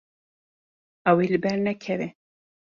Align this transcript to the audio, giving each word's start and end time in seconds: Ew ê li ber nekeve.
Ew 1.09 1.17
ê 1.23 1.25
li 1.31 1.39
ber 1.43 1.57
nekeve. 1.65 2.07